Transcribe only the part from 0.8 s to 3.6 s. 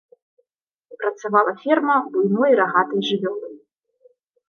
Працавала ферма буйной рагатай жывёлы.